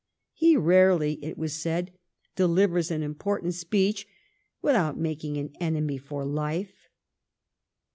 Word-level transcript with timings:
"He 0.33 0.57
rarely," 0.57 1.23
it 1.23 1.37
was 1.37 1.53
said," 1.53 1.91
delivers 2.35 2.89
an 2.89 3.03
important 3.03 3.53
speech 3.53 4.07
without 4.59 4.97
making 4.97 5.37
an 5.37 5.53
enemy 5.59 5.99
for 5.99 6.25
Uife." 6.25 6.73